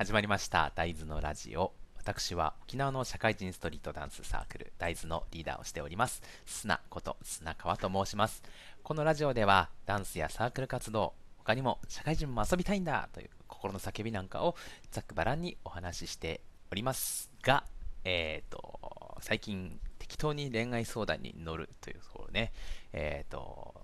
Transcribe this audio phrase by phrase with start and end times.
[0.00, 0.72] 始まりました。
[0.74, 1.74] 大豆のラジオ。
[1.98, 6.22] 私は沖縄の社会人ストリートダンスサークル大豆のリーダーをしております。
[6.46, 8.42] 砂こと砂川と申します。
[8.82, 14.56] このラジオではダンスやサークル活動他にも社会人も遊びたいんだという心の叫びなんかを
[14.90, 16.40] ざっくばらんにお話しして
[16.72, 17.64] おりますが
[18.04, 22.54] えっ、ー、と最近適当に恋愛相談に乗るというところね
[22.94, 23.74] えっ、ー、と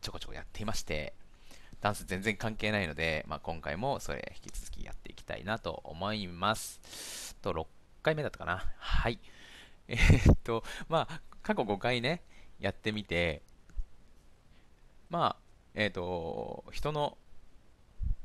[0.00, 1.14] ちょこちょこやっていまして
[1.82, 7.36] ダンス全然関係ないので、まあ、今回もそれ引き続きやっていきたいなと思います。
[7.42, 7.66] と、6
[8.04, 8.64] 回目だったかな。
[8.78, 9.18] はい。
[9.88, 12.22] えー、っと、まあ、過去5回ね、
[12.60, 13.42] やってみて、
[15.10, 15.36] まあ、
[15.74, 17.18] えー、っと、人の、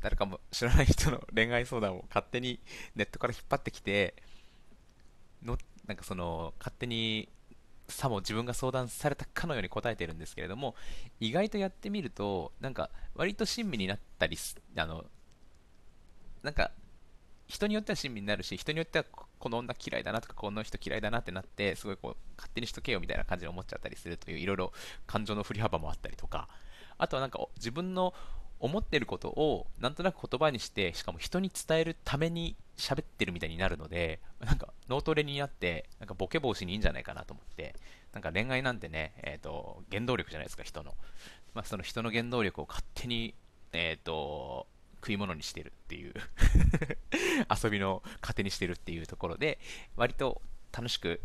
[0.02, 2.60] 誰かも知らない人の 恋愛相談を勝手に
[2.96, 4.22] ネットから引っ張ってきて、
[5.42, 7.28] の、なんかその、勝手に
[7.90, 10.76] さも自分が相談されたかのように答えてるんですけれども
[11.20, 14.38] 意外とやってみるとなんか割と親身になったり
[14.76, 15.06] あの
[16.44, 16.72] なんか
[17.48, 19.06] 人によっては親身になるし人によっては
[19.40, 24.74] この女嫌いだなとかこの人嫌いだなってなってすごいこう勝手にしとけよみたいな感じで思っちゃったりするといういろいろ
[25.06, 26.50] 感情の振り幅もあったりとか
[26.98, 28.14] あとはなんか自分の
[28.60, 37.76] 思ってることをなんとなく言葉にしてしかも人に伝えるために喋ってるみたいになるのでなんか脳トレになってなんかボケ防止にいいんじゃないかなと思って
[38.14, 40.96] なんか恋愛なんてね、えーと、原動力じゃないですか人の、
[41.54, 43.36] まあ、その人の原動力を勝手に、
[43.74, 44.68] えーと、
[45.02, 46.14] 食い物にしてるっていう
[47.64, 49.60] 遊びの糧にしてるっていうところで
[49.96, 51.22] 割と楽しく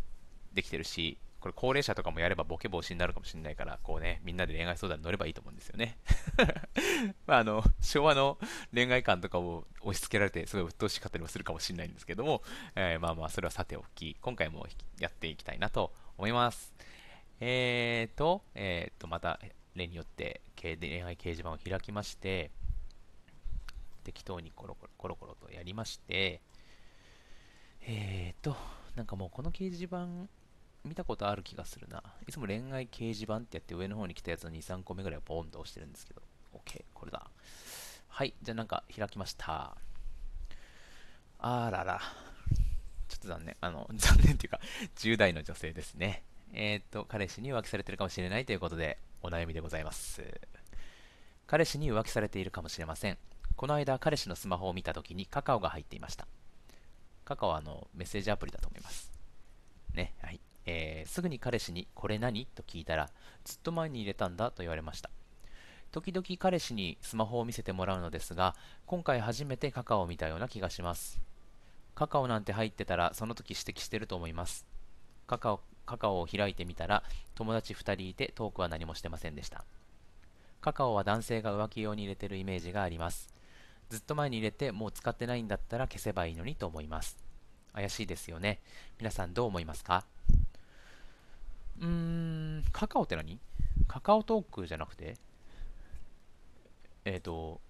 [0.53, 5.98] できてるしこれ高齢者とかもやればボケ防止になるかもしれないから、こうね、みんなで恋愛相談に乗ればいいと思うんですよね。
[7.26, 8.38] まあ、あの、昭和の
[8.72, 12.42] 恋愛観とかを押し付けられて、すごい鬱陶しかったりもするかもしれないんですけども、
[12.76, 14.68] えー、まあまあ、それはさておき、今回も
[15.00, 16.72] やっていきたいなと思います。
[17.40, 19.40] えーと、えーと、また、
[19.74, 22.52] 例によって恋愛掲示板を開きまして、
[24.05, 26.40] 適当にコロコロコロコロとやりまして、
[27.80, 28.56] えーと、
[28.94, 30.06] なんかもうこの掲示板
[30.84, 32.02] 見たことある気がするな。
[32.26, 36.22] いつも恋愛掲示板ってやって上の方に来たやつの2、3個目ぐらいをポンと押してるんですけど。
[36.54, 37.28] OK、これだ。
[38.08, 39.76] はい、じゃあなんか開きました。
[41.38, 42.00] あらら。
[43.08, 43.56] ちょっと残念。
[43.60, 44.60] あの、 残念っていうか、
[44.96, 46.24] 10代の女性ですね。
[46.52, 50.22] えっ、と、彼氏に浮気されてるかもしれないということで、お悩みでございます。
[51.46, 53.18] 彼氏に浮気されているかもしれません。
[53.56, 56.26] この間、彼氏のスマホを見たときにカカオが入っていました。
[57.24, 59.12] カカオはあのメッセージアプリだと思います。
[59.94, 60.40] ね、はい。
[60.67, 62.46] えー、すぐに彼氏にこれ何？
[62.46, 63.11] と聞いたら
[63.45, 65.11] ずっと前に入れたんだと言われました。
[65.90, 68.55] 時々彼氏にスマホを見せてもらうのですが
[68.86, 71.20] 今回初めてカカオを見たような気がします。
[71.95, 74.67] カカオなんて入ってたらその時指摘してると思います。
[75.27, 77.02] カカオカカオを開いてみたら
[77.34, 79.64] 友達2人いてトークは何もしてませんでした。
[80.61, 83.29] カカオは男性が浮気用に入れてるイメージがあります。
[83.90, 87.18] ずっと前に入れてもう使ってないんだったら消せばいいのにと思います。
[87.74, 88.61] 怪しいですよね。
[88.98, 90.06] 皆さんどう思いますか？
[91.82, 93.40] うん、カカオって何？
[93.88, 95.16] カカオトークじゃなくて？
[97.04, 97.60] えっ、ー、と、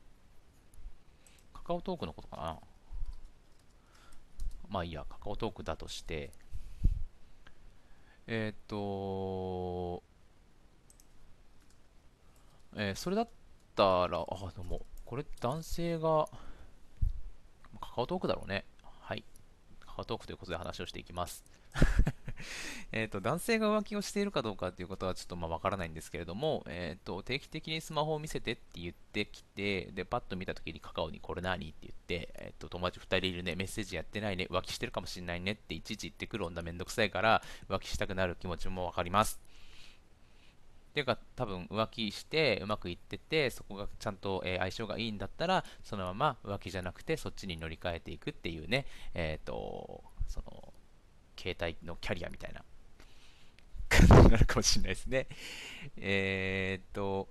[1.54, 2.58] カカオトークのことかな？
[4.68, 6.30] まあいいや、カカオトークだとして、
[8.26, 10.02] えっ、ー、と、
[12.76, 13.28] えー、それだっ
[13.74, 16.28] たら、あ、でも、これ男性が、
[17.80, 18.66] カカオトークだろうね。
[19.00, 19.24] はい。
[19.80, 21.44] カカオトークということで話をしていきます。
[22.92, 31.70] えっと男性が浮気をしているかどうかということはちょっとまあわからないんですけれども、えーと、定期的にスマホを見せてって言ってきて、でパッと見たときにカカオにこれ何？
[31.70, 39.40] って言って、えーと、友達2人いるね、メッセージやってないね、浮気してるかもしれないねっていちいち言ってくる女めんどくさいから浮気したくなる気持ちもわかります。
[40.92, 50.71] ていうか多分浮気してうまくいっててそこがちゃんと、えー、相性がいいんだったらそのまま浮気じゃなくてそっちに乗り換えていくっていうねえっ、ー、とその
[51.38, 52.62] 携帯のキャリアみたいな
[53.88, 55.26] 感じになるかもしれないですね。
[55.96, 57.28] えー、っと、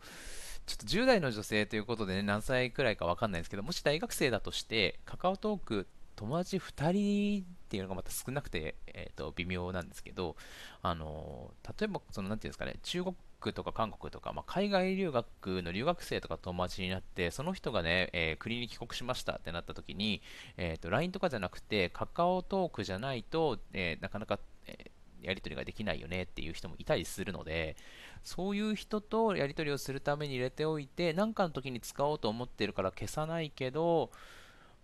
[0.65, 10.35] ちょっと10代の女性ということでね、何歳くらいかわかんないですけど、もし大学生だとして、カカオトーク、友達2人っていうのがまた少なくて、えー、と微妙なんですけど、
[10.81, 13.15] あの例えば、その、なんていうんですかね、中国
[13.53, 20.21] とか韓国とか、まあ、海外留学の留学生とか友達になって、その人がね、えー、国に帰国しましたってなった時に、
[20.57, 24.91] えーと、LINE とかじゃなくて、カカオトークじゃないと、えー、なかなか、え、
[25.21, 27.75] やり取りができないよねっていう人もいたりするので、
[28.23, 34.11] そういう人とやり取りをするために入れておいて、何かの時に使おうと思ってるから消さないけど、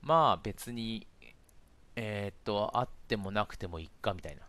[0.02, 1.08] まあ別に、
[1.96, 4.44] えっ、と、あってもなくてもいっかみたいな。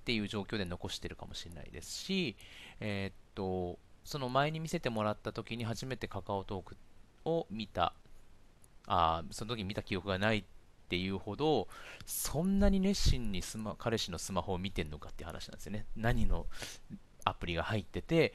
[0.00, 2.36] っていう状況で残してるかもしれないですし、
[2.80, 6.76] えー、っと、その前に見せてもらった時に初めてカカオトーク
[7.24, 7.92] を見た
[8.86, 10.44] あその時見た記憶がないっ
[10.88, 11.68] ていうほど、
[12.04, 15.86] そんなに熱心にスマ彼氏のスマホを見てんのかっていう話なんですよね。
[15.96, 16.46] 何の
[17.24, 18.34] アプリが入ってて、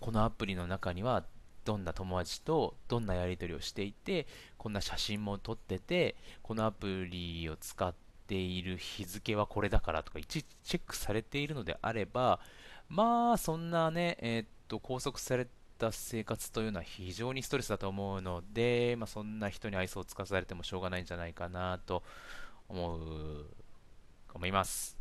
[0.00, 1.24] このアプリの中には
[1.64, 4.26] どんな友達とどんなやり取りをしていて、
[4.58, 7.94] こんな写真も撮ってて、このアプリを使っ
[8.26, 12.40] ている日付はこれだからとか、いちいちチェックされているのであれば、
[12.88, 15.46] まあ、そんなね、えー、っと、拘束され
[15.78, 22.02] た生活というのは非常にストレスだと思うので、まあ、そんな人に愛想をつかされてもしょうがないんじゃないかなと
[22.68, 23.46] 思う、
[24.34, 24.96] 思います。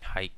[0.00, 0.32] はい。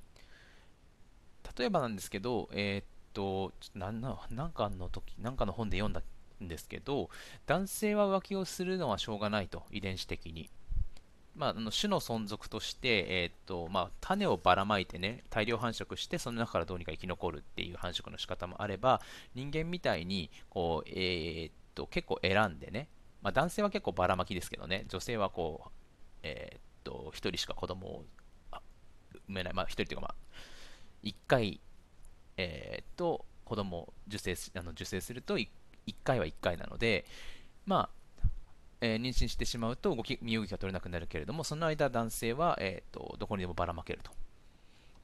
[1.58, 6.02] 例えばなんですけど、えー、っと、なんなんかの時、なんかの本で読んだ
[6.42, 7.10] んですけど、
[7.46, 10.50] 男性は浮気をするのはしょうがないと、遺伝子的に。
[11.34, 19.00] まあ、あの種の存続として、えーとまあ、種をばらまいてね、大量繁殖して、その中からどうにか生き残るっていう繁殖の仕方もあれば、
[19.34, 22.88] 人間みたいにこう、えーと、結構選んでね、
[23.22, 25.70] まあ、男性は結構ばらまきですけどね、女性はこう、
[26.22, 28.04] えーと、1人しか子供を
[28.50, 28.60] 産
[29.28, 30.14] めない、まあ、1人というか、まあ、
[31.04, 31.60] 1回
[32.36, 35.48] えー、と子供を受精あの受精すると 1,
[35.86, 37.04] 1回は1回なので、
[37.66, 38.01] まあ
[38.82, 44.10] えー、妊娠してしまうと動き身動きが取れなくなるけれどもその間男性は、えーと、どこにでもばらまけると。
[44.10, 44.14] っ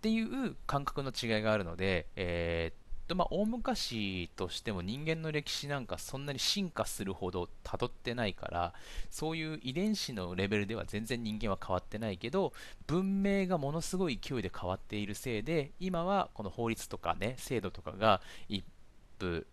[0.00, 8.74] ていう感覚の違いがあるので、えーとまあ、大昔としても人間の歴史なんかそんなに進化するほどたどってないから
[9.10, 12.52] そういう遺伝子のレベルでは全然人間は変わってないけど
[12.86, 18.64] 文明がものすごい勢いで変わっているせいで今はこの法律とかね制度とかが一
[19.20, 19.44] 夫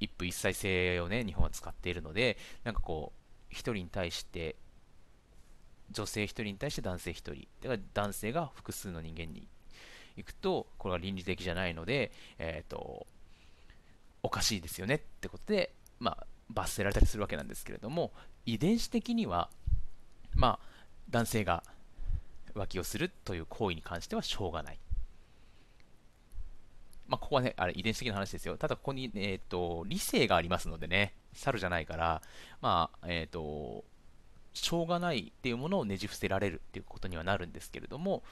[0.00, 3.17] 一夫一妻制をね日本は使っているのでなんかこう
[3.50, 4.56] 1人に対して
[5.90, 9.48] 女性1人に対して男性1人だから男性が複数の人間に
[10.18, 13.06] いくと、これは倫理的じゃないので、え、ー、と、
[14.22, 18.12] おかしいですよねってことで、まあ、罰せられたりするわけなんですけれども、
[18.44, 19.48] 遺伝子的には、
[20.34, 20.66] まあ、
[21.10, 21.62] 男性が
[22.54, 24.78] 浮気をするという行為に関してはしょうがない。
[27.06, 28.56] まあ、ここはね、あれ遺伝子的な話ですよ。
[28.58, 32.22] ただ、ここに、えっ、ー、と、理性がありますのでね、猿じゃないから、
[32.60, 33.84] まあ、えっ、ー、と、
[34.54, 38.22] しょうがないっていうものをねじ伏せられるっていうことにはなるんですけれども、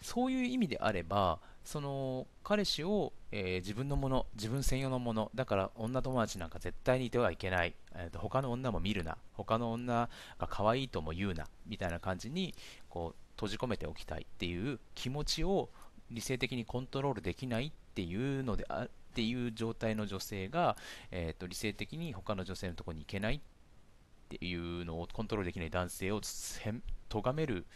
[0.00, 10.08] そういう意味であれば、その彼氏を、えー、自分のもの、自分専用のもの、だから女友達なんか絶対にいてはいけない、えーと、他の女も見るな、他の女
[10.38, 12.54] が可愛いとも言うな、みたいな感じに
[12.88, 15.68] こう閉じ込めておきたいっていう気持ちを
[16.10, 20.76] 理性的にコントロールできないっていうのであっていう状態の女性が、
[21.10, 23.40] えーと、理性的に他の女性のとこに行けないっ
[24.28, 26.20] ていうのをコントロールできない男性を
[27.08, 27.66] 咎める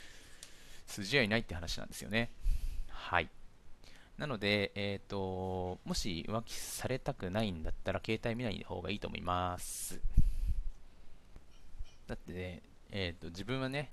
[0.86, 2.30] 筋合いないって話なんですよね。
[2.86, 3.28] はい。
[4.18, 10.00] なので、え、ー、と、もし浮気されたくないんだったら、携帯見ない方がいいと思います。
[12.06, 12.62] だってね、
[12.92, 13.90] え、ー、と、自分はね、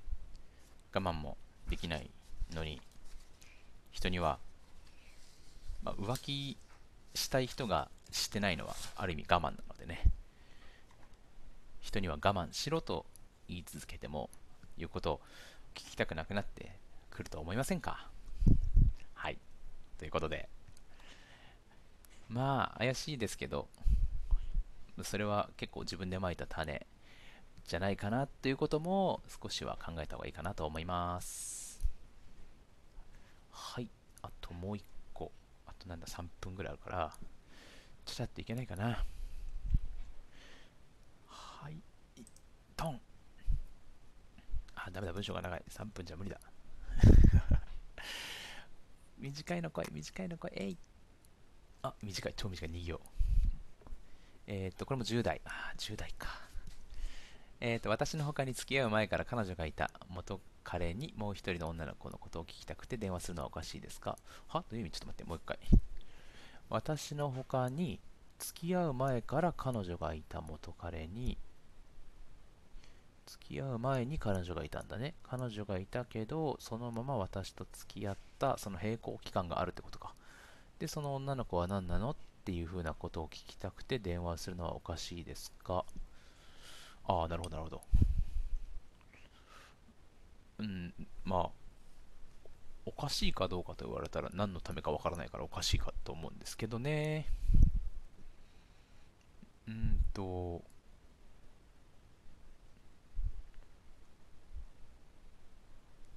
[0.93, 1.35] 我慢も
[1.67, 2.11] できない
[2.53, 2.79] のに、
[3.89, 4.37] 人には、
[5.81, 6.55] まあ、浮気
[7.15, 10.03] したい人がしてないのは、ある意味我慢なのでね、
[11.81, 13.05] 人には我慢しろと
[13.47, 14.29] 言い続けても、
[14.77, 15.21] 言うことを
[15.73, 16.71] 聞きたくなくなって
[17.09, 18.09] くると思いませんか？
[19.13, 19.37] はい。
[19.97, 20.49] ということで、
[22.29, 23.67] まあ、怪しいですけど、
[25.03, 26.85] それは結構自分でまいた種
[27.65, 31.81] じゃないかなということも少しは考えた方がいいかなと思います。
[33.51, 33.89] はい。
[34.21, 34.98] あともう一個。
[35.79, 37.13] となんだ、3分ぐらいあるから、
[38.05, 39.03] ちょっとやっていけないかな。
[41.27, 41.77] はい。
[42.75, 43.01] トン。
[44.75, 45.63] あ、ダメだ、文章が長い。
[45.69, 46.39] 3分じゃ無理だ。
[49.17, 50.77] 短いの声、短いの声、えい。
[51.81, 53.01] あ、短い、超短い、2行。
[54.47, 55.41] えー、っと、これも10代。
[55.45, 56.49] あ、10代か。
[57.61, 64.19] えー、っと、私の他に付き合う前から彼女がいた元彼にもう一人の女の子のことを聞きたくて電話するのはおかしいですか？
[64.49, 64.59] は？
[64.59, 65.57] どういう意味ちょっと待って、もう一回。
[66.69, 67.99] 私の他に
[68.37, 71.39] 付き合う前から彼女がいた元彼に
[73.25, 75.15] 付き合う前に彼女がいたんだね。
[75.23, 80.13] 彼女がいたけど、そのまま私と付き合った、その並行期間があるってことか。
[80.77, 82.11] で、その女の子は何なの？
[82.11, 85.83] っていう風なことを聞きたくて電話するのはおかしいですか？
[87.05, 87.81] ああ、なるほど、なるほど。
[90.59, 91.49] うん、まあ、
[92.85, 97.27] おかしいかどうかと言われたら何のためかわからないからおかしいかと思うんですけどね。
[99.67, 100.63] うんと、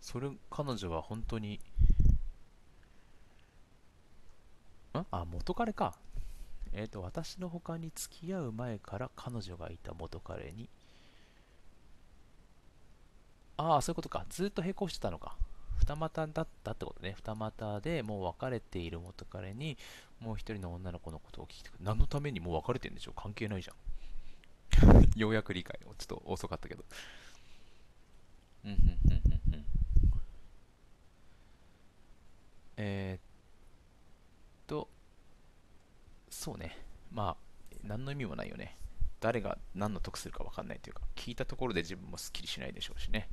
[0.01, 1.61] それ、彼女は本当に、
[4.95, 5.07] ん？
[5.11, 5.95] あ、元彼か。
[6.73, 10.69] えっ、ー、と、私の他に付き合う前から彼女がいた元彼に、
[13.63, 14.25] ああ、そういうことか。
[14.29, 15.37] ずっと並行してたのか。
[15.79, 17.15] 二股だったってことね。
[17.17, 19.77] 二股でもう別れている元彼に、
[20.21, 21.79] もう一人の女の子のことを聞いてくる。
[21.83, 23.77] 何のためにもう別れてんでしょう関係ないじゃん。
[25.17, 25.95] ようやく理解を。
[25.95, 26.85] ちょっと遅かったけど。
[28.65, 29.65] うん、うん、うん、うん、うん。
[32.77, 34.89] え、っと、
[36.31, 36.77] そうね。
[37.13, 38.77] まあ、何の意味もないよね。
[39.23, 43.29] 誰が何の得するか分かんないというか、聞いたところで自分もすっきりしないでしょうしね。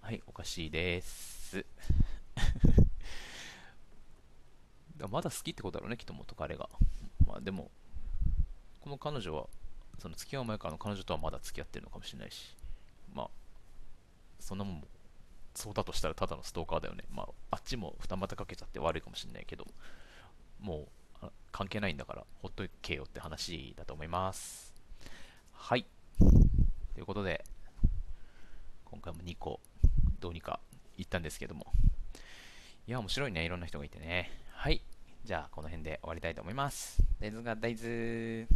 [0.00, 1.66] はい、おかしいです。
[5.10, 6.70] まだ好きってことだろうね、きっと元彼が。
[7.26, 7.70] まあでも、
[8.80, 9.48] この彼女は、
[9.98, 12.56] その付き合う前からの彼女とはまだ付き合ってるのかもしれないし、
[13.12, 13.30] まあ、
[14.40, 14.88] そんなもん、
[15.54, 17.04] そうだとしたらただのストーカーだよね。
[17.10, 19.66] まあ、あっちも二股かけちゃって悪いかもしれないけど、
[20.58, 20.88] もう、
[21.54, 24.74] 関係ないんだから、ほっとけよって話だと思います。
[25.52, 25.86] はい。
[26.94, 27.44] ということで、
[28.84, 29.60] 今回も2個、
[30.18, 30.58] どうにか
[30.96, 31.72] 行ったんですけども。
[32.88, 33.44] いや、面白いね。
[33.44, 34.32] いろんな人がいてね。
[34.50, 34.82] はい。
[35.24, 37.00] じゃあ、この辺で終わりたいと思います。
[37.20, 38.48] レズが大豆。